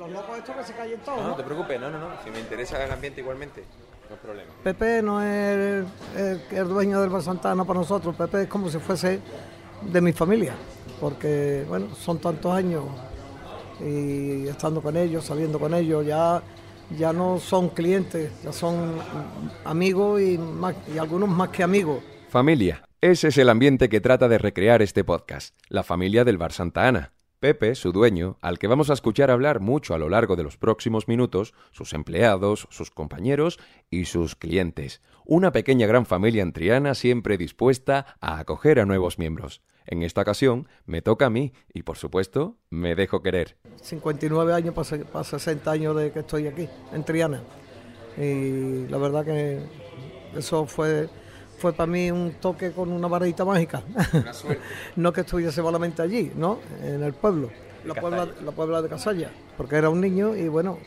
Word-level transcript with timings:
los 0.00 0.10
locos 0.10 0.38
estos 0.38 0.56
que 0.56 0.64
se 0.64 0.72
callen 0.72 0.98
todos. 1.00 1.18
No, 1.18 1.22
¿no? 1.24 1.28
no 1.30 1.36
te 1.36 1.42
preocupes, 1.42 1.78
no, 1.78 1.90
no, 1.90 1.98
no. 1.98 2.08
Si 2.24 2.30
me 2.30 2.40
interesa 2.40 2.82
el 2.82 2.90
ambiente 2.90 3.20
igualmente, 3.20 3.64
no 4.08 4.16
hay 4.16 4.22
problema. 4.22 4.50
Pepe 4.64 5.02
no 5.02 5.22
es 5.22 5.84
el, 6.16 6.42
el 6.50 6.68
dueño 6.68 7.00
del 7.00 7.10
Bar 7.10 7.22
Santana 7.22 7.64
para 7.64 7.80
nosotros, 7.80 8.16
Pepe 8.16 8.42
es 8.42 8.48
como 8.48 8.70
si 8.70 8.78
fuese 8.78 9.20
de 9.82 10.00
mi 10.00 10.12
familia, 10.12 10.54
porque 11.00 11.64
bueno, 11.68 11.94
son 11.94 12.18
tantos 12.18 12.52
años 12.52 12.84
y 13.80 14.48
estando 14.48 14.80
con 14.80 14.96
ellos, 14.96 15.24
saliendo 15.24 15.58
con 15.58 15.74
ellos, 15.74 16.06
ya, 16.06 16.42
ya 16.96 17.12
no 17.12 17.38
son 17.38 17.68
clientes, 17.68 18.32
ya 18.42 18.52
son 18.52 18.94
amigos 19.64 20.20
y, 20.22 20.38
más, 20.38 20.74
y 20.94 20.98
algunos 20.98 21.28
más 21.28 21.50
que 21.50 21.62
amigos. 21.62 22.02
Familia. 22.30 22.82
Ese 23.02 23.28
es 23.28 23.38
el 23.38 23.48
ambiente 23.48 23.88
que 23.88 24.00
trata 24.00 24.28
de 24.28 24.38
recrear 24.38 24.82
este 24.82 25.04
podcast, 25.04 25.54
la 25.68 25.82
familia 25.82 26.24
del 26.24 26.38
Bar 26.38 26.52
Santa 26.52 26.86
Ana. 26.86 27.12
Pepe, 27.40 27.74
su 27.74 27.90
dueño, 27.90 28.36
al 28.42 28.58
que 28.58 28.66
vamos 28.66 28.90
a 28.90 28.92
escuchar 28.92 29.30
hablar 29.30 29.60
mucho 29.60 29.94
a 29.94 29.98
lo 29.98 30.10
largo 30.10 30.36
de 30.36 30.42
los 30.42 30.58
próximos 30.58 31.08
minutos, 31.08 31.54
sus 31.70 31.94
empleados, 31.94 32.68
sus 32.70 32.90
compañeros 32.90 33.58
y 33.88 34.04
sus 34.04 34.36
clientes. 34.36 35.00
Una 35.24 35.50
pequeña 35.50 35.86
gran 35.86 36.04
familia 36.04 36.42
en 36.42 36.52
Triana 36.52 36.94
siempre 36.94 37.38
dispuesta 37.38 38.14
a 38.20 38.38
acoger 38.40 38.78
a 38.78 38.84
nuevos 38.84 39.18
miembros. 39.18 39.62
En 39.86 40.02
esta 40.02 40.20
ocasión 40.20 40.68
me 40.84 41.00
toca 41.00 41.26
a 41.26 41.30
mí 41.30 41.54
y, 41.72 41.82
por 41.82 41.96
supuesto, 41.96 42.58
me 42.68 42.94
dejo 42.94 43.22
querer. 43.22 43.56
59 43.80 44.52
años 44.52 44.74
para, 44.74 45.04
para 45.04 45.24
60 45.24 45.70
años 45.70 45.96
de 45.96 46.12
que 46.12 46.18
estoy 46.18 46.46
aquí, 46.46 46.68
en 46.92 47.04
Triana. 47.04 47.42
Y 48.18 48.86
la 48.88 48.98
verdad 48.98 49.24
que 49.24 49.60
eso 50.36 50.66
fue 50.66 51.08
fue 51.60 51.74
para 51.74 51.86
mí 51.86 52.10
un 52.10 52.32
toque 52.40 52.72
con 52.72 52.90
una 52.90 53.06
varita 53.06 53.44
mágica. 53.44 53.82
Una 54.14 54.32
suerte. 54.32 54.62
no 54.96 55.12
que 55.12 55.20
estuviese 55.20 55.60
solamente 55.60 56.00
allí, 56.00 56.32
¿no? 56.34 56.58
En 56.82 57.02
el 57.02 57.12
pueblo, 57.12 57.50
la 57.84 57.94
puebla, 57.94 58.26
la 58.42 58.50
puebla 58.50 58.80
de 58.80 58.88
Casalla, 58.88 59.30
porque 59.58 59.76
era 59.76 59.90
un 59.90 60.00
niño 60.00 60.34
y 60.34 60.48
bueno, 60.48 60.78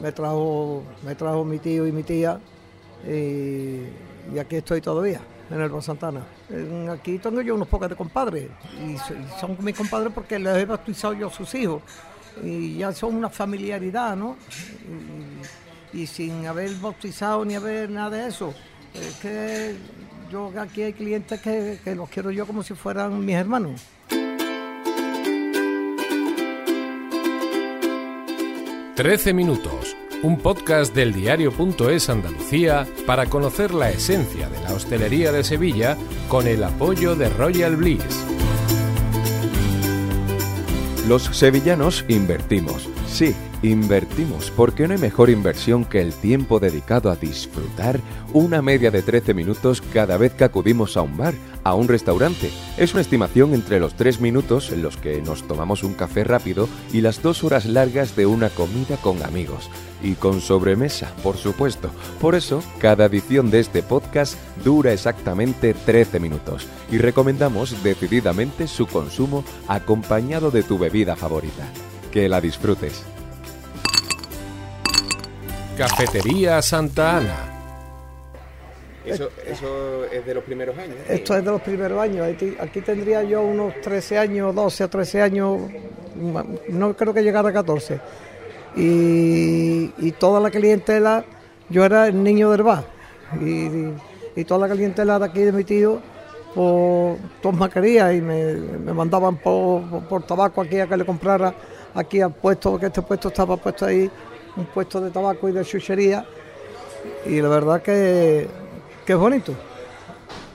me 0.00 0.12
trajo, 0.12 0.84
me 1.04 1.16
trajo 1.16 1.44
mi 1.44 1.58
tío 1.58 1.86
y 1.86 1.92
mi 1.92 2.04
tía 2.04 2.38
y, 3.04 3.80
y 4.32 4.38
aquí 4.38 4.56
estoy 4.56 4.80
todavía, 4.80 5.20
en 5.50 5.60
el 5.60 5.82
Santana. 5.82 6.24
Aquí 6.90 7.18
tengo 7.18 7.40
yo 7.40 7.56
unos 7.56 7.66
pocos 7.66 7.88
de 7.88 7.96
compadres 7.96 8.48
y 8.86 8.96
son 9.40 9.56
mis 9.60 9.76
compadres 9.76 10.12
porque 10.14 10.38
les 10.38 10.56
he 10.58 10.64
bautizado 10.64 11.14
yo 11.14 11.26
a 11.26 11.30
sus 11.30 11.52
hijos 11.56 11.82
y 12.42 12.78
ya 12.78 12.92
son 12.92 13.16
una 13.16 13.30
familiaridad, 13.30 14.14
¿no? 14.14 14.36
Y, 15.92 16.02
y 16.02 16.06
sin 16.06 16.46
haber 16.46 16.72
bautizado 16.76 17.44
ni 17.44 17.56
haber 17.56 17.90
nada 17.90 18.10
de 18.10 18.28
eso. 18.28 18.54
Es 18.94 19.16
que 19.16 19.74
yo 20.30 20.52
aquí 20.58 20.82
hay 20.82 20.92
clientes 20.92 21.40
que, 21.40 21.78
que 21.82 21.94
los 21.94 22.08
quiero 22.08 22.30
yo 22.30 22.46
como 22.46 22.62
si 22.62 22.74
fueran 22.74 23.24
mis 23.24 23.36
hermanos. 23.36 23.82
13 28.96 29.34
minutos, 29.34 29.96
un 30.22 30.38
podcast 30.38 30.94
del 30.94 31.12
diario.es 31.12 32.08
Andalucía 32.08 32.86
para 33.06 33.26
conocer 33.26 33.74
la 33.74 33.90
esencia 33.90 34.48
de 34.48 34.60
la 34.60 34.72
hostelería 34.72 35.32
de 35.32 35.42
Sevilla 35.42 35.96
con 36.28 36.46
el 36.46 36.62
apoyo 36.62 37.16
de 37.16 37.28
Royal 37.28 37.74
Bliss. 37.74 38.24
Los 41.08 41.24
sevillanos 41.24 42.04
invertimos. 42.06 42.88
Sí, 43.08 43.34
invertimos, 43.64 44.50
porque 44.50 44.86
no 44.86 44.94
hay 44.94 45.00
mejor 45.00 45.30
inversión 45.30 45.84
que 45.84 46.00
el 46.00 46.12
tiempo 46.12 46.60
dedicado 46.60 47.10
a 47.10 47.16
disfrutar 47.16 47.98
una 48.32 48.60
media 48.60 48.90
de 48.90 49.02
13 49.02 49.32
minutos 49.32 49.80
cada 49.80 50.18
vez 50.18 50.34
que 50.34 50.44
acudimos 50.44 50.96
a 50.96 51.02
un 51.02 51.16
bar, 51.16 51.34
a 51.62 51.74
un 51.74 51.88
restaurante. 51.88 52.50
Es 52.76 52.92
una 52.92 53.00
estimación 53.00 53.54
entre 53.54 53.80
los 53.80 53.94
3 53.94 54.20
minutos 54.20 54.70
en 54.70 54.82
los 54.82 54.96
que 54.98 55.22
nos 55.22 55.48
tomamos 55.48 55.82
un 55.82 55.94
café 55.94 56.24
rápido 56.24 56.68
y 56.92 57.00
las 57.00 57.22
2 57.22 57.42
horas 57.44 57.64
largas 57.64 58.16
de 58.16 58.26
una 58.26 58.50
comida 58.50 58.96
con 58.98 59.22
amigos. 59.22 59.70
Y 60.02 60.16
con 60.16 60.42
sobremesa, 60.42 61.14
por 61.22 61.38
supuesto. 61.38 61.90
Por 62.20 62.34
eso, 62.34 62.62
cada 62.78 63.06
edición 63.06 63.50
de 63.50 63.60
este 63.60 63.82
podcast 63.82 64.36
dura 64.62 64.92
exactamente 64.92 65.72
13 65.72 66.20
minutos 66.20 66.66
y 66.90 66.98
recomendamos 66.98 67.82
decididamente 67.82 68.66
su 68.66 68.86
consumo 68.86 69.42
acompañado 69.68 70.50
de 70.50 70.62
tu 70.62 70.76
bebida 70.76 71.16
favorita. 71.16 71.66
Que 72.12 72.28
la 72.28 72.42
disfrutes. 72.42 73.13
Cafetería 75.76 76.62
Santa 76.62 77.16
Ana. 77.18 77.50
Eso, 79.04 79.28
eso 79.46 80.04
es 80.10 80.24
de 80.24 80.34
los 80.34 80.44
primeros 80.44 80.78
años. 80.78 80.96
¿eh? 81.08 81.16
Esto 81.16 81.36
es 81.36 81.44
de 81.44 81.50
los 81.50 81.60
primeros 81.60 82.00
años. 82.00 82.26
Aquí, 82.60 82.80
tendría 82.80 83.22
yo 83.22 83.42
unos 83.42 83.74
13 83.82 84.18
años, 84.18 84.54
12 84.54 84.84
o 84.84 84.88
13 84.88 85.22
años, 85.22 85.60
no 86.68 86.96
creo 86.96 87.12
que 87.12 87.22
llegara 87.22 87.50
a 87.50 87.52
14. 87.52 88.00
Y, 88.76 89.92
y 89.98 90.12
toda 90.18 90.40
la 90.40 90.50
clientela, 90.50 91.24
yo 91.68 91.84
era 91.84 92.06
el 92.08 92.22
niño 92.22 92.50
del 92.50 92.62
bar. 92.62 92.84
Y, 93.42 93.68
y 94.36 94.44
toda 94.44 94.66
la 94.68 94.74
clientela 94.74 95.18
de 95.18 95.26
aquí 95.26 95.40
de 95.40 95.52
mi 95.52 95.64
tío, 95.64 96.00
pues 96.54 97.18
todos 97.42 97.54
me 97.56 97.68
querían 97.68 98.16
y 98.16 98.20
me, 98.22 98.54
me 98.54 98.92
mandaban 98.94 99.36
por, 99.36 99.82
por- 99.90 100.04
por 100.08 100.22
tabaco 100.22 100.62
aquí 100.62 100.78
a 100.80 100.86
que 100.86 100.96
le 100.96 101.04
comprara 101.04 101.52
aquí 101.94 102.20
al 102.22 102.32
puesto, 102.32 102.70
porque 102.70 102.86
este 102.86 103.02
puesto 103.02 103.28
estaba 103.28 103.56
puesto 103.58 103.84
ahí, 103.86 104.10
un 104.56 104.66
puesto 104.66 105.00
de 105.00 105.10
tabaco 105.10 105.48
y 105.48 105.52
de 105.52 105.64
chuchería. 105.64 106.24
Y 107.26 107.40
la 107.40 107.48
verdad 107.48 107.82
que, 107.82 108.48
es 109.06 109.16
bonito 109.16 109.52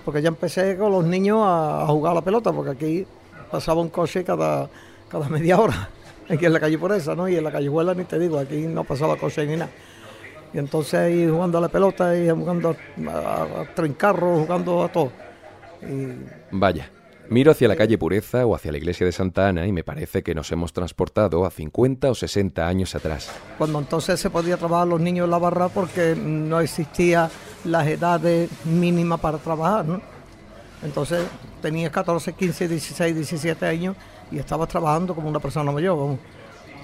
porque 0.03 0.21
ya 0.23 0.29
empecé 0.29 0.75
con 0.75 0.91
los 0.91 1.05
niños 1.05 1.39
a, 1.43 1.85
jugar 1.87 2.13
a 2.13 2.15
la 2.15 2.21
pelota, 2.21 2.51
porque 2.51 2.71
aquí 2.71 3.05
pasaba 3.51 3.81
un 3.81 3.89
coche 3.89 4.23
cada, 4.23 4.67
cada 5.07 5.29
media 5.29 5.59
hora, 5.59 5.89
aquí 6.29 6.45
en 6.45 6.53
la 6.53 6.59
calle 6.59 6.79
por 6.79 6.91
esa, 6.93 7.13
¿no? 7.13 7.29
Y 7.29 7.35
en 7.35 7.43
la 7.43 7.51
callejuela 7.51 7.93
ni 7.93 8.05
te 8.05 8.17
digo, 8.17 8.39
aquí 8.39 8.61
no 8.61 8.83
pasaba 8.83 9.17
coche 9.17 9.45
ni 9.45 9.55
nada. 9.55 9.69
Y 10.51 10.57
entonces 10.57 10.95
ahí 10.95 11.29
jugando 11.29 11.59
a 11.59 11.61
la 11.61 11.67
pelota, 11.67 12.17
y 12.17 12.27
jugando 12.27 12.75
a, 12.75 13.11
a, 13.11 13.61
a 13.61 14.13
jugando 14.13 14.83
a 14.83 14.91
todo. 14.91 15.11
Y 15.83 16.07
Vaya, 16.51 16.89
miro 17.29 17.51
hacia 17.51 17.67
la 17.67 17.75
calle 17.75 17.97
Pureza 17.97 18.45
o 18.45 18.55
hacia 18.55 18.71
la 18.71 18.77
iglesia 18.77 19.05
de 19.05 19.11
Santa 19.11 19.47
Ana 19.47 19.67
y 19.67 19.71
me 19.71 19.83
parece 19.83 20.23
que 20.23 20.33
nos 20.33 20.51
hemos 20.51 20.73
transportado 20.73 21.45
a 21.45 21.51
50 21.51 22.09
o 22.09 22.15
60 22.15 22.67
años 22.67 22.95
atrás. 22.95 23.31
cuando 23.57 23.79
entonces 23.79 24.19
se 24.19 24.29
podía 24.29 24.57
trabajar 24.57 24.87
los 24.87 24.99
niños 24.99 25.25
en 25.25 25.31
la 25.31 25.37
barra 25.37 25.69
porque 25.69 26.15
no 26.15 26.59
existía 26.59 27.29
las 27.65 27.87
edades 27.87 28.49
mínimas 28.65 29.19
para 29.19 29.37
trabajar, 29.37 29.85
¿no? 29.85 30.01
Entonces 30.81 31.25
tenías 31.61 31.91
14, 31.91 32.33
15, 32.33 32.67
16, 32.67 33.15
17 33.15 33.65
años 33.65 33.95
y 34.31 34.39
estabas 34.39 34.69
trabajando 34.69 35.13
como 35.13 35.29
una 35.29 35.39
persona 35.39 35.71
mayor, 35.71 35.97
vamos. 35.97 36.19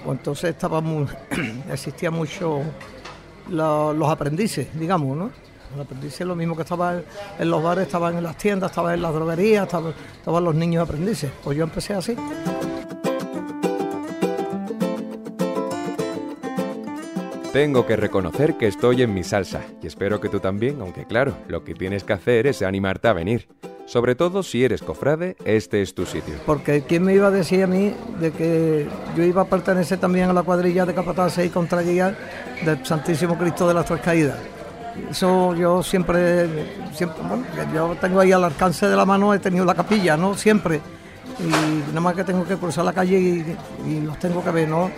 O 0.04 0.12
entonces 0.12 0.50
estaba 0.50 0.80
muy, 0.80 1.06
existía 1.72 2.10
mucho 2.10 2.62
los 3.48 4.08
aprendices, 4.08 4.68
digamos, 4.78 5.16
¿no? 5.16 5.30
Aprendices 5.80 6.26
lo 6.26 6.34
mismo 6.34 6.56
que 6.56 6.62
estaban 6.62 7.04
en 7.38 7.50
los 7.50 7.62
bares, 7.62 7.86
estaban 7.86 8.16
en 8.16 8.24
las 8.24 8.36
tiendas, 8.36 8.70
estaban 8.70 8.94
en 8.94 9.02
las 9.02 9.14
droguerías, 9.14 9.64
estaban, 9.64 9.94
estaban 10.18 10.44
los 10.44 10.54
niños 10.54 10.88
aprendices. 10.88 11.30
Pues 11.42 11.56
yo 11.56 11.64
empecé 11.64 11.94
así. 11.94 12.16
Tengo 17.52 17.86
que 17.86 17.96
reconocer 17.96 18.58
que 18.58 18.66
estoy 18.66 19.00
en 19.00 19.14
mi 19.14 19.24
salsa 19.24 19.62
y 19.82 19.86
espero 19.86 20.20
que 20.20 20.28
tú 20.28 20.40
también, 20.40 20.78
aunque 20.82 21.06
claro, 21.06 21.38
lo 21.48 21.64
que 21.64 21.72
tienes 21.72 22.04
que 22.04 22.12
hacer 22.12 22.46
es 22.46 22.60
animarte 22.60 23.08
a 23.08 23.14
venir. 23.14 23.48
Sobre 23.86 24.14
todo 24.14 24.42
si 24.42 24.62
eres 24.62 24.82
cofrade, 24.82 25.36
este 25.44 25.80
es 25.80 25.94
tu 25.94 26.04
sitio. 26.04 26.34
Porque 26.44 26.82
quién 26.82 27.04
me 27.04 27.14
iba 27.14 27.28
a 27.28 27.30
decir 27.30 27.62
a 27.62 27.66
mí 27.66 27.94
de 28.20 28.32
que 28.32 28.86
yo 29.16 29.24
iba 29.24 29.42
a 29.42 29.44
pertenecer 29.46 29.98
también 29.98 30.28
a 30.28 30.32
la 30.32 30.42
cuadrilla 30.42 30.84
de 30.84 30.92
capataces 30.92 31.46
y 31.46 31.48
contraguías 31.48 32.14
del 32.64 32.84
Santísimo 32.84 33.38
Cristo 33.38 33.66
de 33.68 33.74
las 33.74 33.86
Tres 33.86 34.00
Caídas. 34.00 34.55
Eso 35.10 35.54
yo 35.54 35.82
siempre, 35.82 36.48
siempre 36.92 37.22
bueno, 37.26 37.44
yo 37.72 37.96
tengo 38.00 38.20
ahí 38.20 38.32
al 38.32 38.44
alcance 38.44 38.86
de 38.86 38.96
la 38.96 39.04
mano, 39.04 39.32
he 39.32 39.38
tenido 39.38 39.64
la 39.64 39.74
capilla, 39.74 40.16
¿no? 40.16 40.34
Siempre. 40.34 40.80
Y 41.38 41.88
nada 41.88 42.00
más 42.00 42.14
que 42.14 42.24
tengo 42.24 42.44
que 42.44 42.56
cruzar 42.56 42.84
la 42.84 42.92
calle 42.92 43.18
y, 43.18 44.00
los 44.00 44.18
tengo 44.18 44.42
que 44.42 44.50
ver, 44.50 44.68
¿no? 44.68 44.90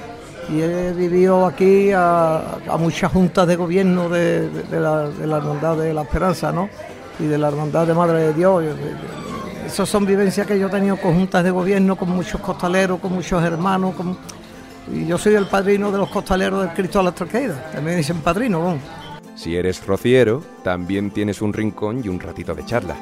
Y 0.48 0.60
he 0.60 0.92
vivido 0.92 1.46
aquí 1.46 1.92
a, 1.92 2.38
a 2.68 2.76
muchas 2.78 3.12
juntas 3.12 3.46
de 3.46 3.56
gobierno 3.56 4.08
de, 4.08 4.48
la, 4.70 5.08
la 5.08 5.36
Hermandad 5.36 5.76
de 5.76 5.92
la 5.92 6.02
Esperanza, 6.02 6.52
¿no? 6.52 6.68
Y 7.18 7.24
de 7.26 7.36
la 7.36 7.48
Hermandad 7.48 7.86
de 7.86 7.94
Madre 7.94 8.18
de 8.20 8.34
Dios. 8.34 8.64
Esas 9.66 9.88
son 9.88 10.06
vivencias 10.06 10.46
que 10.46 10.58
yo 10.58 10.68
he 10.68 10.70
tenido 10.70 10.96
con 10.96 11.14
juntas 11.14 11.44
de 11.44 11.50
gobierno, 11.50 11.96
con 11.96 12.08
muchos 12.08 12.40
costaleros, 12.40 13.00
con 13.00 13.12
muchos 13.12 13.42
hermanos. 13.42 13.94
Y 14.90 15.04
yo 15.04 15.18
soy 15.18 15.34
el 15.34 15.46
padrino 15.46 15.92
de 15.92 15.98
los 15.98 16.08
costaleros 16.08 16.62
del 16.62 16.70
Cristo 16.70 17.02
las 17.02 17.14
Tres 17.14 17.30
Caídas. 17.30 17.72
También 17.72 17.98
dicen 17.98 18.20
padrino, 18.20 18.60
¿no? 18.62 18.97
Si 19.38 19.54
eres 19.56 19.86
rociero, 19.86 20.42
también 20.64 21.12
tienes 21.12 21.40
un 21.40 21.52
rincón 21.52 22.02
y 22.04 22.08
un 22.08 22.18
ratito 22.18 22.56
de 22.56 22.64
charla. 22.66 22.96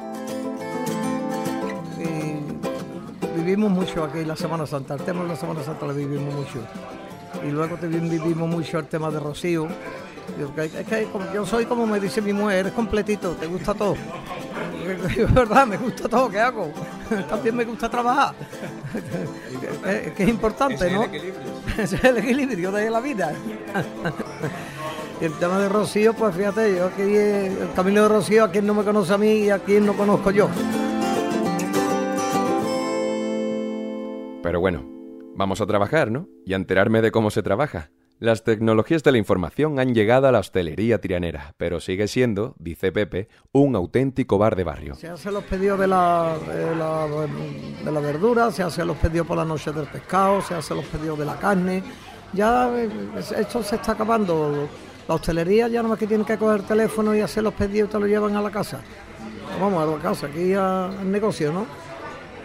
Y 1.99 3.41
vivimos 3.41 3.71
mucho 3.71 4.05
aquí 4.05 4.23
la 4.23 4.37
Semana 4.37 4.67
Santa. 4.67 4.95
El 4.95 5.01
tema 5.01 5.23
de 5.23 5.29
la 5.31 5.37
Semana 5.37 5.63
Santa 5.63 5.87
lo 5.87 5.95
vivimos 5.95 6.35
mucho. 6.35 6.59
Y 7.43 7.51
luego 7.51 7.77
también 7.77 8.11
vivimos 8.11 8.49
mucho 8.51 8.79
el 8.79 8.87
tema 8.87 9.11
de 9.11 9.19
Rocío. 9.19 9.67
Yo, 10.39 10.55
que- 10.55 10.65
es 10.65 10.87
que 10.87 11.09
yo 11.33 11.47
soy 11.47 11.65
como 11.65 11.87
me 11.87 11.99
dice 12.01 12.21
mi 12.21 12.35
mujer, 12.35 12.59
eres 12.59 12.73
completito, 12.73 13.33
te 13.33 13.47
gusta 13.47 13.73
todo. 13.73 13.97
Es 15.17 15.35
verdad, 15.35 15.67
me 15.67 15.77
gusta 15.79 16.09
todo, 16.09 16.29
¿qué 16.31 16.39
hago? 16.39 16.71
También 17.29 17.57
me 17.57 17.65
gusta 17.65 17.89
trabajar. 17.91 18.35
que, 19.85 20.13
que 20.13 20.23
es 20.23 20.29
importante, 20.29 20.91
¿no? 20.93 21.07
Ese 21.77 21.97
es 21.97 22.05
el 22.05 22.19
equilibrio 22.19 22.71
de 22.71 22.89
la 22.91 23.01
vida. 23.01 23.33
Y 25.21 25.25
el 25.25 25.33
tema 25.35 25.59
de 25.59 25.69
Rocío, 25.69 26.13
pues 26.13 26.35
fíjate, 26.35 26.77
yo 26.77 26.87
aquí, 26.87 27.03
el 27.03 27.73
camino 27.75 28.03
de 28.03 28.09
Rocío, 28.09 28.45
a 28.45 28.51
quien 28.51 28.67
no 28.67 28.75
me 28.75 28.85
conoce 28.85 29.15
a 29.15 29.19
mí 29.19 29.45
y 29.45 29.51
a 29.51 29.59
quien 29.61 29.87
no 29.87 29.95
conozco 29.95 30.31
yo. 30.31 30.49
Pero 34.43 34.61
bueno, 34.61 34.85
vamos 35.35 35.61
a 35.61 35.67
trabajar, 35.67 36.11
¿no? 36.11 36.29
Y 36.45 36.53
a 36.53 36.57
enterarme 36.57 37.01
de 37.01 37.11
cómo 37.11 37.31
se 37.31 37.43
trabaja. 37.43 37.91
Las 38.19 38.45
tecnologías 38.45 39.03
de 39.03 39.13
la 39.13 39.19
información 39.19 39.79
han 39.79 39.95
llegado 39.95 40.27
a 40.27 40.33
la 40.33 40.39
hostelería 40.39 41.01
trianera, 41.01 41.55
pero 41.57 41.81
sigue 41.81 42.09
siendo, 42.09 42.55
dice 42.59 42.93
Pepe, 42.93 43.29
un 43.53 43.77
auténtico 43.77 44.39
bar 44.39 44.57
de 44.57 44.65
barrio. 44.65 44.95
Se 44.95 45.09
hacen 45.09 45.35
los 45.35 45.45
pedidos 45.45 45.79
de 45.79 45.87
la, 45.87 46.37
de 46.47 46.77
la, 46.77 47.07
de 47.85 47.93
la 47.93 48.01
verdura, 48.01 48.51
se 48.51 48.63
hacen 48.63 48.87
los 48.87 48.97
pedidos 48.97 49.27
por 49.27 49.37
la 49.37 49.45
noche 49.45 49.73
del 49.73 49.87
pescado, 49.87 50.41
se 50.41 50.55
hacen 50.55 50.77
los 50.79 50.87
pedidos 50.87 51.19
de 51.19 51.25
la 51.25 51.37
carne. 51.37 51.83
Ya 52.33 52.71
eh, 52.79 52.89
esto 53.39 53.63
se 53.63 53.77
está 53.77 53.93
acabando. 53.93 54.67
La 55.09 55.15
hostelería 55.15 55.69
ya 55.69 55.83
no 55.83 55.89
más 55.89 55.99
que 55.99 56.07
tienen 56.07 56.27
que 56.27 56.37
coger 56.37 56.61
el 56.61 56.67
teléfono 56.67 57.15
y 57.15 57.21
hacer 57.21 57.43
los 57.45 57.55
pedidos 57.55 57.89
y 57.89 57.93
te 57.93 57.99
lo 58.01 58.07
llevan 58.07 58.35
a 58.37 58.43
la 58.43 58.51
casa. 58.51 58.81
Vamos 59.61 59.83
a 59.83 59.87
la 59.97 60.03
casa, 60.03 60.27
aquí 60.27 60.53
al 60.55 61.11
negocio, 61.11 61.53
¿no? 61.53 61.67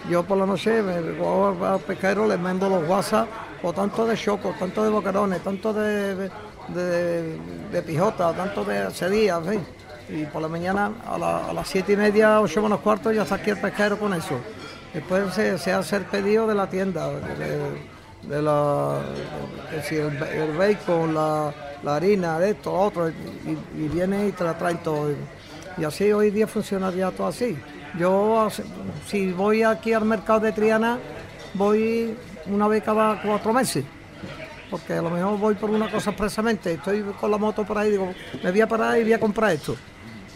Yo 0.09 0.23
por 0.23 0.37
la 0.37 0.45
noche 0.45 0.81
me 0.81 0.99
voy 1.13 1.55
al 1.65 1.79
pesquero, 1.79 2.27
les 2.27 2.39
mando 2.39 2.69
los 2.69 2.87
WhatsApp, 2.87 3.27
o 3.63 3.73
tanto 3.73 4.05
de 4.05 4.15
choco, 4.15 4.53
tanto 4.59 4.83
de 4.83 4.89
boquerones, 4.89 5.41
tanto 5.43 5.73
de, 5.73 6.15
de, 6.15 6.29
de- 6.69 7.37
de 7.71 7.81
pijota, 7.81 8.31
tanto 8.33 8.63
de 8.63 8.89
cedilla, 8.91 9.39
en. 9.51 9.65
Y 10.09 10.25
por 10.25 10.41
la 10.41 10.47
mañana 10.47 10.91
a, 11.07 11.17
la- 11.17 11.45
a 11.47 11.53
las 11.53 11.67
siete 11.67 11.93
y 11.93 11.97
media, 11.97 12.41
ocho 12.41 12.61
menos 12.61 12.79
cuarto, 12.81 13.11
ya 13.11 13.23
está 13.23 13.35
aquí 13.35 13.49
el 13.51 13.57
pesquero 13.59 13.97
con 13.97 14.13
eso. 14.13 14.35
Después 14.93 15.33
se, 15.33 15.57
se 15.57 15.71
hace 15.71 15.97
el 15.97 16.03
pedido 16.05 16.47
de 16.47 16.55
la 16.55 16.67
tienda, 16.69 17.09
de 18.23 18.41
la, 18.41 19.01
el, 19.89 20.23
el 20.23 20.57
bacon, 20.57 21.13
la, 21.13 21.53
la 21.83 21.95
harina, 21.95 22.39
de 22.39 22.51
esto, 22.51 22.71
lo 22.71 22.79
otro, 22.79 23.09
y, 23.09 23.13
y 23.77 23.87
viene 23.87 24.27
y 24.27 24.31
te 24.31 24.43
la 24.43 24.57
traen 24.57 24.77
todo. 24.77 25.09
Y 25.77 25.83
así 25.83 26.11
hoy 26.11 26.31
día 26.31 26.47
funciona 26.47 26.91
ya 26.91 27.11
todo 27.11 27.27
así. 27.27 27.57
Yo, 27.97 28.47
si 29.07 29.31
voy 29.31 29.63
aquí 29.63 29.93
al 29.93 30.05
mercado 30.05 30.41
de 30.41 30.51
Triana, 30.51 30.97
voy 31.53 32.15
una 32.45 32.67
vez 32.67 32.83
cada 32.83 33.21
cuatro 33.21 33.53
meses. 33.53 33.83
Porque 34.69 34.93
a 34.93 35.01
lo 35.01 35.09
mejor 35.09 35.37
voy 35.37 35.55
por 35.55 35.69
una 35.69 35.91
cosa 35.91 36.11
expresamente. 36.11 36.73
Estoy 36.73 37.01
con 37.19 37.29
la 37.29 37.37
moto 37.37 37.65
por 37.65 37.77
ahí, 37.77 37.91
digo, 37.91 38.13
me 38.41 38.51
voy 38.51 38.61
a 38.61 38.67
parar 38.67 38.97
y 38.97 39.03
voy 39.03 39.13
a 39.13 39.19
comprar 39.19 39.51
esto. 39.51 39.75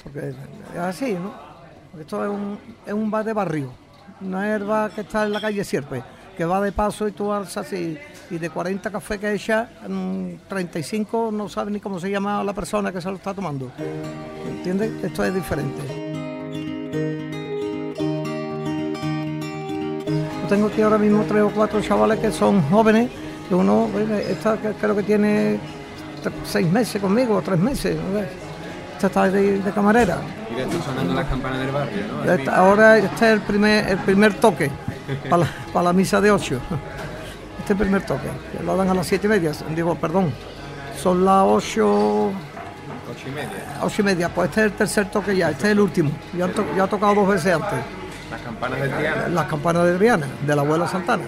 Porque 0.04 0.34
es 0.74 0.80
así, 0.80 1.14
¿no? 1.14 1.34
Esto 2.00 2.26
es 2.26 2.30
un, 2.30 2.60
es 2.86 2.94
un 2.94 3.10
bar 3.10 3.24
de 3.24 3.32
barrio. 3.32 3.72
No 4.20 4.44
es 4.44 4.94
que 4.94 5.02
está 5.02 5.24
en 5.24 5.32
la 5.32 5.40
calle 5.40 5.64
Sierpe, 5.64 6.04
que 6.36 6.46
va 6.46 6.62
de 6.62 6.72
paso 6.72 7.08
y 7.08 7.12
tú 7.12 7.32
alzas 7.32 7.72
y, 7.74 7.98
y 8.30 8.38
de 8.38 8.50
40 8.50 8.92
cafés 8.92 9.20
que 9.20 9.34
echa, 9.34 9.70
mm, 9.88 10.30
35 10.48 11.30
no 11.32 11.48
sabe 11.50 11.72
ni 11.72 11.80
cómo 11.80 12.00
se 12.00 12.10
llama 12.10 12.44
la 12.44 12.54
persona 12.54 12.92
que 12.92 13.02
se 13.02 13.10
lo 13.10 13.16
está 13.16 13.34
tomando. 13.34 13.72
¿Entiendes? 14.48 14.92
Esto 15.04 15.24
es 15.24 15.34
diferente. 15.34 15.82
Yo 20.42 20.48
tengo 20.50 20.68
aquí 20.68 20.82
ahora 20.82 20.98
mismo 20.98 21.24
tres 21.28 21.42
o 21.42 21.50
cuatro 21.50 21.82
chavales 21.82 22.20
que 22.20 22.32
son 22.32 22.62
jóvenes, 22.70 23.10
que 23.50 23.56
uno, 23.56 23.90
esta 24.30 24.58
creo 24.58 24.96
que 24.96 25.04
tiene 25.04 25.60
seis 26.44 26.70
meses 26.72 27.02
conmigo, 27.02 27.36
o 27.38 27.42
tres 27.42 27.60
meses. 27.60 27.96
¿no 27.96 28.20
ves? 28.20 28.28
Esta 28.96 29.08
está 29.08 29.30
de, 29.30 29.60
de 29.62 29.72
camarera. 29.72 30.18
Mira, 30.52 30.64
están 30.64 30.82
sonando 30.84 31.14
las 31.14 31.28
campanas 31.28 31.60
del 31.60 31.72
barrio, 31.72 32.02
¿no? 32.26 32.32
Esta- 32.32 32.56
ahora 32.56 32.98
este 32.98 33.16
es 33.28 33.34
el 33.34 33.42
primer, 33.42 33.90
el 33.90 33.98
primer 34.00 34.34
toque 34.36 34.72
para 35.30 35.38
la, 35.44 35.50
para 35.74 35.84
la 35.86 35.94
misa 35.94 36.19
de 36.22 36.31
ocho. 36.31 36.56
Este 37.60 37.63
es 37.66 37.69
el 37.72 37.78
primer 37.78 38.06
toque, 38.06 38.28
que 38.57 38.63
lo 38.63 38.75
dan 38.78 38.90
a 38.90 38.94
las 38.94 39.07
siete 39.07 39.28
y 39.28 39.30
media. 39.30 39.52
Digo, 39.75 39.96
perdón, 39.96 40.31
son 41.02 41.25
las 41.25 41.44
ocho, 41.46 42.31
Ocho 43.12 43.28
y 43.28 43.31
media. 43.31 43.80
ocho 43.81 44.02
y 44.02 44.06
media. 44.06 44.30
Pues 44.30 44.50
este 44.50 44.62
es 44.62 44.66
el 44.68 44.74
tercer 44.74 45.12
toque 45.12 45.36
ya, 45.36 45.50
este 45.52 45.66
es 45.68 45.72
el 45.72 45.80
último. 45.80 46.12
Ya, 46.38 46.48
to- 46.48 46.66
ya 46.75 46.84
ha 46.84 46.88
tocado 46.88 47.16
dos 47.16 47.28
veces 47.30 47.54
antes. 47.56 47.80
Las 48.31 48.42
campanas 48.42 48.80
del 48.81 48.92
Triana. 48.92 49.28
Las 49.30 49.46
campanas 49.46 49.84
de 49.86 49.90
Adriana, 49.92 50.28
de 50.46 50.56
la 50.56 50.62
abuela 50.63 50.88
Santana. 50.88 51.24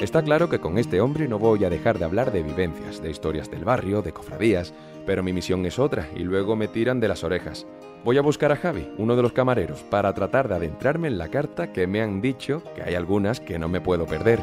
Está 0.00 0.22
claro 0.22 0.50
que 0.50 0.60
con 0.60 0.76
este 0.76 1.00
hombre 1.00 1.26
no 1.28 1.38
voy 1.38 1.64
a 1.64 1.70
dejar 1.70 1.98
de 1.98 2.04
hablar 2.04 2.30
de 2.30 2.42
vivencias, 2.42 3.00
de 3.02 3.10
historias 3.10 3.50
del 3.50 3.64
barrio, 3.64 4.02
de 4.02 4.12
cofradías, 4.12 4.74
pero 5.06 5.22
mi 5.22 5.32
misión 5.32 5.64
es 5.64 5.78
otra 5.78 6.08
y 6.14 6.20
luego 6.20 6.56
me 6.56 6.68
tiran 6.68 7.00
de 7.00 7.08
las 7.08 7.24
orejas. 7.24 7.66
Voy 8.04 8.18
a 8.18 8.20
buscar 8.20 8.52
a 8.52 8.56
Javi, 8.56 8.86
uno 8.98 9.16
de 9.16 9.22
los 9.22 9.32
camareros, 9.32 9.82
para 9.82 10.12
tratar 10.12 10.46
de 10.46 10.56
adentrarme 10.56 11.08
en 11.08 11.16
la 11.16 11.28
carta 11.28 11.72
que 11.72 11.86
me 11.86 12.02
han 12.02 12.20
dicho 12.20 12.62
que 12.76 12.82
hay 12.82 12.94
algunas 12.94 13.40
que 13.40 13.58
no 13.58 13.66
me 13.66 13.80
puedo 13.80 14.04
perder. 14.04 14.40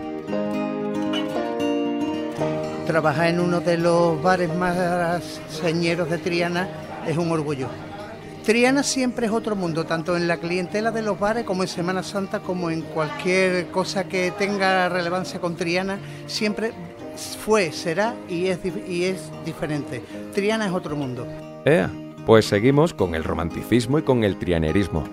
Trabajar 2.87 3.27
en 3.27 3.39
uno 3.39 3.61
de 3.61 3.77
los 3.77 4.19
bares 4.23 4.51
más 4.55 5.39
señeros 5.47 6.09
de 6.09 6.17
Triana 6.17 6.67
es 7.05 7.15
un 7.17 7.31
orgullo. 7.31 7.67
Triana 8.43 8.81
siempre 8.81 9.27
es 9.27 9.31
otro 9.31 9.55
mundo, 9.55 9.85
tanto 9.85 10.17
en 10.17 10.27
la 10.27 10.37
clientela 10.37 10.89
de 10.89 11.03
los 11.03 11.19
bares 11.19 11.43
como 11.43 11.61
en 11.61 11.69
Semana 11.69 12.01
Santa, 12.01 12.39
como 12.39 12.71
en 12.71 12.81
cualquier 12.81 13.67
cosa 13.67 14.05
que 14.05 14.33
tenga 14.39 14.89
relevancia 14.89 15.39
con 15.39 15.55
Triana, 15.55 15.99
siempre 16.25 16.71
fue, 17.45 17.71
será 17.71 18.15
y 18.27 18.47
es, 18.47 18.57
y 18.87 19.03
es 19.03 19.21
diferente. 19.45 20.01
Triana 20.33 20.65
es 20.65 20.71
otro 20.71 20.95
mundo. 20.95 21.27
Ea, 21.63 21.91
pues 22.25 22.45
seguimos 22.45 22.94
con 22.94 23.15
el 23.15 23.23
romanticismo 23.23 24.00
y 24.00 24.03
con 24.03 24.23
el 24.23 24.38
trianerismo. 24.38 25.03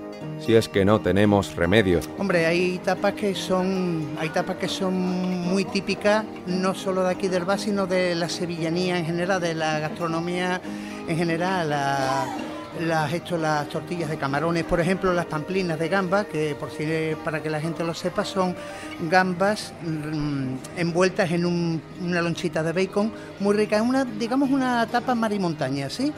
Si 0.41 0.55
es 0.55 0.69
que 0.69 0.85
no 0.85 1.01
tenemos 1.01 1.57
remedio. 1.57 1.99
Hombre, 2.17 2.47
hay 2.47 2.79
tapas 2.79 3.15
que 3.15 3.35
son, 3.35 4.07
hay 4.21 4.29
tapas 4.29 4.57
que 4.57 4.69
son 4.69 4.95
muy 4.95 5.65
típicas, 5.65 6.25
no 6.47 6.75
solo 6.75 7.03
de 7.03 7.11
aquí 7.11 7.27
del 7.27 7.45
bar, 7.45 7.59
sino 7.59 7.87
de 7.89 8.15
la 8.15 8.29
sevillanía 8.29 8.99
en 8.99 9.05
general, 9.05 9.41
de 9.41 9.55
la 9.55 9.81
gastronomía 9.81 10.61
en 11.09 11.17
general, 11.17 11.71
la- 11.71 12.27
las, 12.81 13.13
esto, 13.13 13.37
las 13.37 13.69
tortillas 13.69 14.09
de 14.09 14.17
camarones, 14.19 14.63
por 14.63 14.79
ejemplo, 14.79 15.13
las 15.13 15.27
pamplinas 15.27 15.77
de 15.81 15.89
gambas, 15.89 16.27
que 16.27 16.55
por 16.55 16.71
si 16.71 16.85
para 17.25 17.43
que 17.43 17.51
la 17.51 17.61
gente 17.61 17.83
lo 17.83 17.93
sepa, 17.93 18.25
son 18.25 18.55
gambas 19.11 19.73
mm, 19.83 20.55
envueltas 20.77 21.33
en 21.33 21.47
un- 21.47 21.83
una 22.01 22.23
lonchita 22.23 22.63
de 22.63 22.73
bacon, 22.73 23.11
muy 23.41 23.57
rica, 23.57 23.77
es 23.77 23.83
una, 23.83 24.05
digamos 24.05 24.51
una 24.51 24.87
tapa 24.87 25.17
mar 25.17 25.33
y 25.33 25.41
montaña, 25.41 25.91
¿sí? 25.91 26.13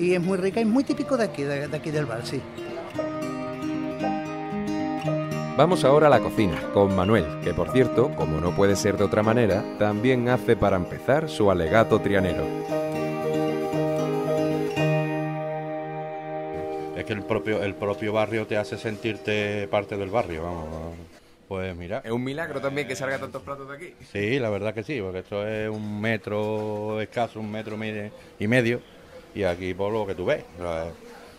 Y 0.00 0.14
es 0.14 0.20
muy 0.22 0.38
rica 0.38 0.60
y 0.60 0.64
muy 0.64 0.82
típico 0.82 1.16
de 1.16 1.24
aquí, 1.24 1.42
de- 1.42 1.68
de 1.68 1.76
aquí 1.76 1.90
del 1.90 2.06
bar, 2.06 2.24
sí. 2.26 2.40
Vamos 5.56 5.84
ahora 5.84 6.06
a 6.06 6.10
la 6.10 6.20
cocina, 6.20 6.58
con 6.72 6.96
Manuel, 6.96 7.26
que 7.44 7.52
por 7.52 7.70
cierto, 7.70 8.10
como 8.16 8.40
no 8.40 8.56
puede 8.56 8.76
ser 8.76 8.96
de 8.96 9.04
otra 9.04 9.22
manera, 9.22 9.62
también 9.78 10.26
hace 10.30 10.56
para 10.56 10.76
empezar 10.76 11.28
su 11.28 11.50
alegato 11.50 12.00
trianero. 12.00 12.44
Es 16.96 17.04
que 17.04 17.12
el 17.12 17.22
propio, 17.22 17.62
el 17.62 17.74
propio 17.74 18.12
barrio 18.14 18.46
te 18.46 18.56
hace 18.56 18.78
sentirte 18.78 19.68
parte 19.68 19.98
del 19.98 20.08
barrio, 20.08 20.44
vamos. 20.44 20.66
Pues 21.46 21.76
mira, 21.76 22.00
Es 22.04 22.12
un 22.12 22.22
milagro 22.24 22.60
también 22.60 22.86
que 22.86 22.94
salga 22.96 23.18
tantos 23.18 23.42
platos 23.42 23.68
de 23.68 23.74
aquí. 23.74 23.94
sí, 24.12 24.38
la 24.38 24.48
verdad 24.50 24.72
que 24.72 24.82
sí, 24.84 24.98
porque 25.02 25.18
esto 25.18 25.46
es 25.46 25.68
un 25.68 26.00
metro 26.00 27.00
escaso, 27.02 27.40
un 27.40 27.50
metro 27.50 27.76
y 28.38 28.46
medio, 28.46 28.80
y 29.34 29.44
aquí 29.44 29.74
por 29.74 29.92
lo 29.92 30.06
que 30.06 30.14
tú 30.14 30.24
ves, 30.24 30.44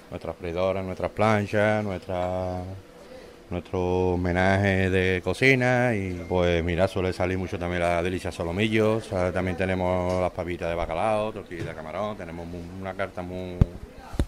nuestras 0.10 0.36
freidoras, 0.36 0.84
nuestras 0.84 1.12
planchas, 1.12 1.84
nuestra, 1.84 2.64
nuestro 3.50 4.14
homenaje 4.14 4.90
de 4.90 5.22
cocina, 5.24 5.94
y 5.96 6.26
pues 6.28 6.64
mira, 6.64 6.88
suele 6.88 7.14
salir 7.14 7.38
mucho 7.38 7.58
también 7.58 7.82
la 7.82 8.02
delicia 8.04 8.32
solomillos, 8.32 9.06
¿sabes? 9.06 9.34
también 9.34 9.58
tenemos 9.58 10.22
las 10.22 10.32
papitas 10.32 10.70
de 10.70 10.76
bacalao, 10.76 11.32
tortillas 11.32 11.66
de 11.66 11.74
camarón, 11.74 12.18
tenemos 12.18 12.48
una 12.80 12.94
carta 12.94 13.22
muy, 13.22 13.58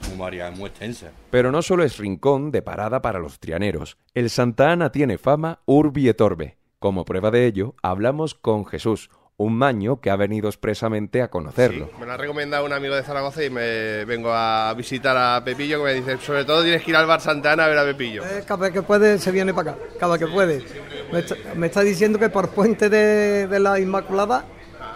muy 0.10 0.18
variada, 0.18 0.52
muy 0.52 0.70
extensa. 0.70 1.12
Pero 1.30 1.52
no 1.52 1.62
solo 1.62 1.84
es 1.84 1.98
rincón 1.98 2.52
de 2.52 2.62
parada 2.62 3.02
para 3.02 3.20
los 3.20 3.40
trianeros. 3.40 3.98
El 4.14 4.30
Santa 4.30 4.72
Ana 4.72 4.92
tiene 4.92 5.18
fama 5.18 5.60
urbi 5.66 6.10
et 6.10 6.22
orbe. 6.22 6.58
Como 6.80 7.06
prueba 7.06 7.32
de 7.32 7.46
ello, 7.46 7.76
hablamos 7.82 8.36
con 8.36 8.66
Jesús, 8.66 9.10
un 9.38 9.58
maño 9.58 10.00
que 10.00 10.10
ha 10.10 10.16
venido 10.16 10.48
expresamente 10.48 11.22
a 11.22 11.30
conocerlo. 11.30 11.90
Me 12.00 12.06
lo 12.06 12.14
ha 12.14 12.18
recomendado 12.18 12.66
un 12.66 12.72
amigo 12.74 12.96
de 12.96 13.04
Zaragoza 13.04 13.44
y 13.44 13.50
me 13.50 14.06
vengo 14.06 14.32
a 14.32 14.74
visitar 14.76 15.18
a 15.18 15.44
Pepillo 15.44 15.80
que 15.80 15.84
me 15.86 15.94
dice, 15.94 16.18
sobre 16.20 16.46
todo 16.46 16.62
tienes 16.64 16.84
que 16.84 16.92
ir 16.92 16.98
al 16.98 17.08
bar 17.08 17.20
Santana 17.20 17.66
a 17.66 17.68
ver 17.68 17.78
a 17.80 17.84
Pepillo. 17.84 18.24
Eh, 18.24 18.44
Cada 18.48 18.62
vez 18.62 18.72
que 18.74 18.82
puede 18.84 19.18
se 19.18 19.32
viene 19.32 19.54
para 19.54 19.72
acá, 19.72 19.80
cada 20.00 20.18
que 20.18 20.28
puede. 20.28 20.64
Me 21.12 21.20
está, 21.20 21.36
me 21.56 21.68
está 21.68 21.82
diciendo 21.82 22.20
que 22.20 22.30
por 22.30 22.50
puente 22.50 22.90
de, 22.90 23.48
de 23.48 23.60
la 23.60 23.80
Inmaculada 23.80 24.46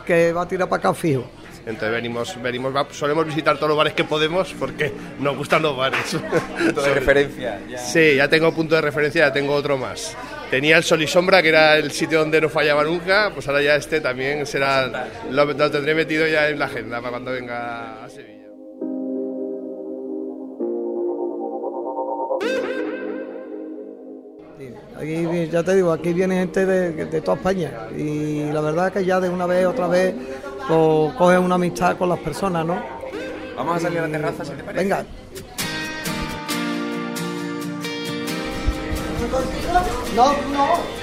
que 0.06 0.32
va 0.34 0.44
a 0.44 0.48
tirar 0.48 0.70
para 0.70 0.79
acá 0.79 0.94
fijo. 0.94 1.25
Entonces 1.65 1.91
venimos, 1.91 2.41
venimos, 2.41 2.74
va- 2.74 2.88
solemos 2.91 3.25
visitar 3.25 3.58
todos 3.58 3.67
los 3.70 3.77
bares 3.77 3.94
que 3.94 4.06
podemos 4.06 4.53
porque 4.58 4.94
nos 5.20 5.36
gustan 5.36 5.62
los 5.63 5.75
bares. 5.75 6.15
Punto 6.58 6.82
de 6.82 6.94
referencia. 6.94 7.60
Ya. 7.70 7.77
Sí, 7.77 8.15
ya 8.15 8.29
tengo 8.29 8.53
punto 8.53 8.75
de 8.75 8.82
referencia, 8.82 9.27
ya 9.27 9.34
tengo 9.34 9.53
otro 9.53 9.77
más. 9.77 10.15
Tenía 10.50 10.77
el 10.77 10.84
Sol 10.84 11.01
y 11.01 11.08
Sombra, 11.08 11.42
que 11.42 11.50
era 11.50 11.77
el 11.77 11.92
sitio 11.92 12.20
donde 12.20 12.39
no 12.39 12.48
fallaba 12.48 12.84
nunca, 12.84 13.32
pues 13.34 13.48
ahora 13.50 13.62
ya 13.62 13.75
este 13.75 14.00
también 14.00 14.46
será, 14.46 15.10
lo, 15.30 15.46
lo 15.46 15.72
tendré 15.72 15.94
metido 15.94 16.25
ya 16.25 16.48
en 16.48 16.58
la 16.58 16.66
agenda 16.66 16.98
para 17.00 17.10
cuando 17.12 17.32
venga 17.32 18.06
a 18.06 18.10
Sevilla. 18.10 18.38
Aquí, 24.98 25.50
ya 25.51 25.63
te 25.63 25.75
digo, 25.75 25.92
aquí 25.92 26.13
viene 26.13 26.39
gente 26.39 26.66
de, 26.66 27.06
de 27.06 27.22
toda 27.22 27.38
España 27.38 27.72
y 27.96 28.46
la 28.51 28.62
verdad 28.62 28.92
que 28.92 29.06
ya 29.06 29.20
de 29.20 29.30
una 29.30 29.46
vez, 29.46 29.66
otra 29.66 29.88
vez, 29.88 30.16
pues, 30.68 31.13
coges 31.16 31.39
una 31.39 31.56
amistad 31.56 31.98
con 31.98 32.10
las 32.10 32.20
personas, 32.20 32.66
¿no? 32.66 32.82
Vamos 33.56 33.77
a 33.77 33.80
salir 33.82 34.00
a 34.00 34.08
la 34.08 34.18
terraza, 34.18 34.46
si 34.46 34.51
te 34.51 34.63
parece. 34.63 34.84
Venga. 34.84 35.06
No, 40.15 40.31
no. 40.53 40.98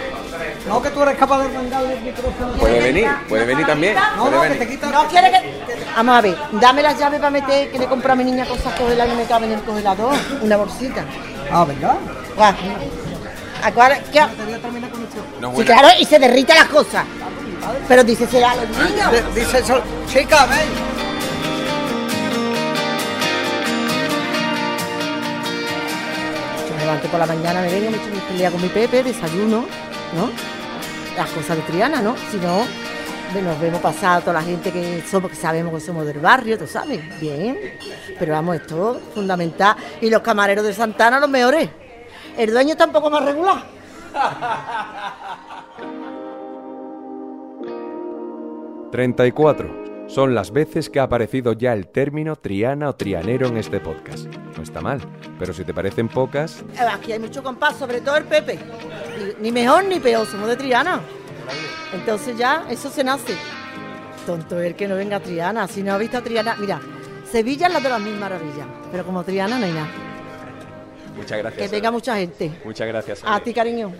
No, 0.68 0.82
que 0.82 0.90
tú 0.90 1.02
eres 1.02 1.16
capaz 1.16 1.38
de 1.38 1.44
arrancarle 1.56 1.94
el 1.94 2.00
micrófono. 2.02 2.52
Puede 2.54 2.80
venir, 2.80 3.08
puede 3.28 3.44
venir 3.44 3.66
también. 3.66 3.94
No, 4.16 4.30
no, 4.30 4.42
que 4.42 4.48
te 4.50 4.68
quita. 4.68 4.86
No 4.90 5.06
quiere 5.08 5.30
que. 5.30 5.64
Vamos 5.96 6.18
a 6.18 6.20
ver, 6.20 6.36
dame 6.52 6.82
las 6.82 6.98
llaves 6.98 7.18
para 7.20 7.30
meter, 7.30 7.70
que 7.70 7.78
le 7.78 7.86
compro 7.86 8.12
a 8.12 8.16
mi 8.16 8.24
niña 8.24 8.44
cosas 8.46 8.74
congeladas 8.74 9.12
y 9.12 9.16
me 9.16 9.24
caben 9.24 9.52
en 9.52 9.58
el 9.58 9.64
congelador. 9.64 10.14
Una 10.42 10.56
bolsita. 10.56 11.04
Ah, 11.52 11.64
venga. 11.64 11.96
Guau. 12.36 12.54
¿A 13.62 13.72
cuál- 13.72 14.02
qué? 14.12 14.20
No, 14.20 14.26
Sí, 15.50 15.54
bueno. 15.54 15.64
claro, 15.64 15.88
y 16.00 16.04
se 16.04 16.18
derrita 16.18 16.54
las 16.54 16.68
cosas. 16.68 17.04
Pero 17.88 18.04
dice, 18.04 18.26
será 18.26 18.50
a 18.52 18.56
los 18.56 18.68
niños. 18.68 19.12
De- 19.12 19.40
Dice 19.40 19.58
eso. 19.60 19.80
Chica, 20.08 20.46
ven. 20.46 20.93
Levanto 26.84 27.08
por 27.08 27.18
la 27.18 27.26
mañana, 27.26 27.62
me 27.62 27.70
vengo, 27.70 27.90
me 27.90 27.96
echo 27.96 28.10
mi 28.12 28.20
pelea 28.20 28.50
con 28.50 28.60
mi 28.60 28.68
Pepe, 28.68 29.02
desayuno, 29.02 29.64
¿no? 30.14 30.30
Las 31.16 31.30
cosas 31.30 31.56
de 31.56 31.62
Triana, 31.62 32.02
¿no? 32.02 32.14
Si 32.30 32.36
no, 32.36 32.66
nos 33.40 33.58
vemos 33.58 33.80
pasado 33.80 34.20
toda 34.20 34.34
la 34.34 34.42
gente 34.42 34.70
que 34.70 35.02
somos, 35.02 35.30
que 35.30 35.36
sabemos 35.36 35.72
que 35.72 35.80
somos 35.80 36.04
del 36.04 36.18
barrio, 36.18 36.58
tú 36.58 36.66
sabes, 36.66 37.00
bien. 37.20 37.58
Pero 38.18 38.32
vamos, 38.32 38.56
esto 38.56 38.96
es 38.96 39.14
fundamental. 39.14 39.76
Y 40.02 40.10
los 40.10 40.20
camareros 40.20 40.64
de 40.64 40.74
Santana, 40.74 41.18
los 41.18 41.30
mejores. 41.30 41.70
El 42.36 42.50
dueño 42.50 42.72
está 42.72 42.84
un 42.84 42.92
poco 42.92 43.08
más 43.08 43.24
regular. 43.24 43.62
34. 48.92 49.84
Son 50.06 50.34
las 50.34 50.52
veces 50.52 50.90
que 50.90 51.00
ha 51.00 51.04
aparecido 51.04 51.54
ya 51.54 51.72
el 51.72 51.88
término 51.88 52.36
triana 52.36 52.90
o 52.90 52.94
trianero 52.94 53.46
en 53.46 53.56
este 53.56 53.80
podcast. 53.80 54.26
No 54.56 54.62
está 54.62 54.82
mal, 54.82 55.00
pero 55.38 55.52
si 55.52 55.64
te 55.64 55.72
parecen 55.74 56.08
pocas, 56.08 56.62
Eh, 56.74 56.80
Aquí 56.80 57.12
hay 57.12 57.18
mucho 57.18 57.42
compás, 57.42 57.76
sobre 57.76 58.00
todo 58.00 58.16
el 58.16 58.24
Pepe. 58.24 58.58
Ni 59.40 59.50
mejor 59.52 59.84
ni 59.84 60.00
peor, 60.00 60.26
somos 60.26 60.48
de 60.48 60.56
Triana. 60.56 61.00
Entonces 61.92 62.36
ya, 62.36 62.66
eso 62.70 62.90
se 62.90 63.04
nace. 63.04 63.36
Tonto 64.26 64.60
el 64.60 64.74
que 64.74 64.88
no 64.88 64.96
venga 64.96 65.16
a 65.16 65.20
Triana. 65.20 65.68
Si 65.68 65.82
no 65.82 65.92
ha 65.92 65.98
visto 65.98 66.18
a 66.18 66.22
Triana, 66.22 66.56
mira, 66.58 66.80
Sevilla 67.30 67.66
es 67.66 67.72
la 67.72 67.80
de 67.80 67.88
las 67.88 68.00
mil 68.00 68.16
maravillas, 68.16 68.66
pero 68.90 69.04
como 69.04 69.22
Triana 69.24 69.58
no 69.58 69.64
hay 69.66 69.72
nada. 69.72 69.88
Muchas 71.16 71.38
gracias. 71.38 71.62
Que 71.70 71.76
venga 71.76 71.90
mucha 71.90 72.16
gente. 72.16 72.50
Muchas 72.64 72.88
gracias. 72.88 73.20
A 73.24 73.38
ti, 73.40 73.52
cariño. 73.54 73.92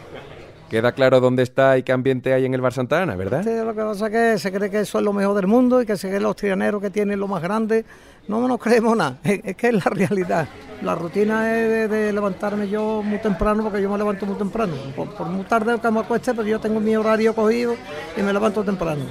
Queda 0.68 0.92
claro 0.92 1.20
dónde 1.20 1.42
está 1.42 1.78
y 1.78 1.82
qué 1.82 1.92
ambiente 1.92 2.32
hay 2.32 2.44
en 2.44 2.54
el 2.54 2.60
Bar 2.60 2.72
Santa 2.72 3.02
Ana, 3.02 3.16
¿verdad? 3.16 3.40
Este, 3.40 3.64
lo 3.64 3.74
que 3.74 3.80
pasa 3.80 4.06
es 4.06 4.12
que 4.12 4.38
se 4.38 4.52
cree 4.52 4.70
que 4.70 4.80
eso 4.80 4.98
es 4.98 5.04
lo 5.04 5.12
mejor 5.12 5.34
del 5.36 5.46
mundo 5.46 5.80
y 5.80 5.86
que 5.86 5.96
se 5.96 6.08
cree 6.08 6.20
los 6.20 6.36
trianeros 6.36 6.80
que 6.80 6.90
tienen 6.90 7.20
lo 7.20 7.28
más 7.28 7.42
grande. 7.42 7.84
No 8.26 8.46
nos 8.48 8.58
creemos 8.58 8.96
nada, 8.96 9.18
es, 9.24 9.56
que 9.56 9.68
es 9.68 9.74
la 9.74 9.90
realidad. 9.90 10.48
La 10.82 10.94
rutina 10.94 11.56
es 11.56 11.90
de, 11.90 12.12
levantarme 12.12 12.68
yo 12.68 13.02
muy 13.02 13.18
temprano, 13.18 13.62
porque 13.62 13.82
yo 13.82 13.90
me 13.90 13.98
levanto 13.98 14.26
muy 14.26 14.36
temprano. 14.36 14.74
Por, 14.96 15.26
muy 15.26 15.44
tarde 15.44 15.78
que 15.80 15.90
me 15.90 16.00
acueste, 16.00 16.34
pero 16.34 16.48
yo 16.48 16.58
tengo 16.58 16.80
mi 16.80 16.96
horario 16.96 17.34
cogido 17.34 17.76
y 18.16 18.22
me 18.22 18.32
levanto 18.32 18.64
temprano. 18.64 19.04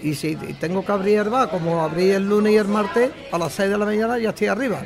Y 0.00 0.14
si 0.14 0.36
tengo 0.60 0.84
que 0.84 0.92
abrir 0.92 1.18
el 1.18 1.28
bar, 1.28 1.50
como 1.50 1.82
abrí 1.82 2.10
el 2.10 2.28
lunes 2.28 2.52
y 2.52 2.56
el 2.56 2.68
martes, 2.68 3.10
a 3.32 3.38
las 3.38 3.52
6 3.52 3.70
de 3.70 3.78
la 3.78 3.84
mañana 3.84 4.18
ya 4.18 4.28
estoy 4.28 4.46
arriba. 4.46 4.80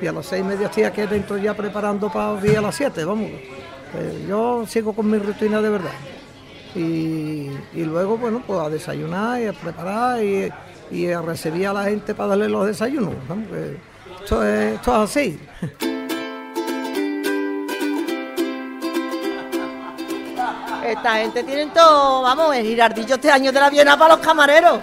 Y 0.00 0.06
a 0.06 0.12
las 0.12 0.26
6 0.26 0.42
y 0.42 0.44
media 0.44 0.66
estoy 0.66 0.82
aquí 0.82 1.02
dentro 1.02 1.38
ya 1.38 1.54
preparando 1.54 2.10
para 2.10 2.30
abrir 2.30 2.58
a 2.58 2.62
las 2.62 2.74
7, 2.74 3.04
vamos. 3.04 3.30
Eh, 3.94 4.26
yo 4.28 4.66
sigo 4.66 4.92
con 4.92 5.10
mi 5.10 5.18
rutina 5.18 5.62
de 5.62 5.68
verdad 5.70 5.92
y, 6.74 7.50
y 7.72 7.84
luego, 7.84 8.18
bueno, 8.18 8.42
pues 8.46 8.60
a 8.60 8.68
desayunar 8.68 9.40
y 9.40 9.46
a 9.46 9.52
preparar 9.52 10.22
y, 10.22 10.52
y 10.90 11.10
a 11.10 11.22
recibir 11.22 11.68
a 11.68 11.72
la 11.72 11.84
gente 11.84 12.14
para 12.14 12.30
darle 12.30 12.48
los 12.48 12.66
desayunos. 12.66 13.14
que 13.50 13.78
esto, 14.22 14.44
es, 14.44 14.74
esto 14.74 14.90
es 15.04 15.10
así. 15.10 15.40
Esta 20.86 21.16
gente 21.16 21.42
tiene 21.42 21.66
todo, 21.72 22.22
vamos, 22.22 22.54
el 22.54 22.64
girardillo 22.64 23.16
este 23.16 23.28
año 23.28 23.50
de 23.50 23.58
la 23.58 23.68
Viena 23.70 23.98
para 23.98 24.14
los 24.14 24.24
camareros. 24.24 24.78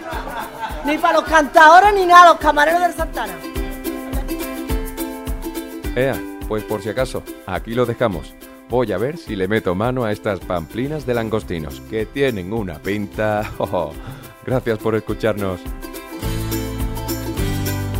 Ni 0.83 0.97
para 0.97 1.19
los 1.19 1.29
cantadores 1.29 1.93
ni 1.93 2.05
nada, 2.05 2.33
los 2.33 2.39
camareros 2.39 2.81
del 2.81 2.93
Santana. 2.93 3.33
Ea, 5.95 6.15
pues 6.49 6.63
por 6.65 6.81
si 6.81 6.89
acaso, 6.89 7.23
aquí 7.45 7.73
lo 7.73 7.85
dejamos. 7.85 8.33
Voy 8.73 8.91
a 8.91 8.97
ver 8.97 9.19
si 9.19 9.35
le 9.35 9.47
meto 9.47 9.75
mano 9.75 10.03
a 10.03 10.11
estas 10.11 10.39
pamplinas 10.39 11.05
de 11.05 11.13
langostinos, 11.13 11.79
que 11.91 12.07
tienen 12.07 12.51
una 12.51 12.79
pinta... 12.79 13.51
Oh, 13.59 13.93
gracias 14.43 14.79
por 14.79 14.95
escucharnos. 14.95 15.61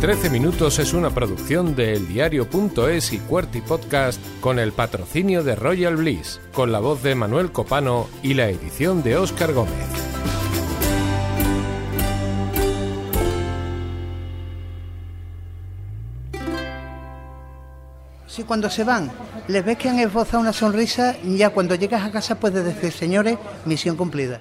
13 0.00 0.30
Minutos 0.30 0.80
es 0.80 0.92
una 0.92 1.10
producción 1.10 1.76
de 1.76 1.92
eldiario.es 1.92 3.12
y 3.12 3.18
Cuerty 3.18 3.60
Podcast 3.60 4.20
con 4.40 4.58
el 4.58 4.72
patrocinio 4.72 5.44
de 5.44 5.54
Royal 5.54 5.94
Bliss, 5.94 6.40
con 6.52 6.72
la 6.72 6.80
voz 6.80 7.04
de 7.04 7.14
Manuel 7.14 7.52
Copano 7.52 8.08
y 8.24 8.34
la 8.34 8.48
edición 8.48 9.04
de 9.04 9.16
Óscar 9.16 9.52
Gómez. 9.52 10.04
Sí, 18.34 18.42
cuando 18.42 18.68
se 18.68 18.82
van, 18.82 19.12
les 19.48 19.64
ves 19.64 19.76
que 19.76 19.88
han 19.88 19.98
esbozado 19.98 20.40
una 20.40 20.52
sonrisa, 20.52 21.16
ya 21.22 21.50
cuando 21.50 21.74
llegas 21.74 22.02
a 22.02 22.10
casa 22.10 22.40
puedes 22.40 22.64
decir, 22.64 22.92
señores, 22.92 23.38
misión 23.64 23.96
cumplida. 23.96 24.40